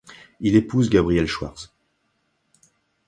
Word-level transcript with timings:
Il 0.39 0.55
épouse 0.55 0.89
Gabrielle 0.89 1.27
Schwarz. 1.27 1.71